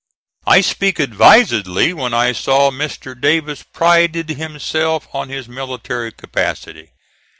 I 0.47 0.61
speak 0.61 0.97
advisedly 0.97 1.93
when 1.93 2.11
I 2.11 2.31
saw 2.31 2.71
Mr. 2.71 3.13
Davis 3.13 3.61
prided 3.61 4.29
himself 4.29 5.07
on 5.13 5.29
his 5.29 5.47
military 5.47 6.11
capacity. 6.11 6.93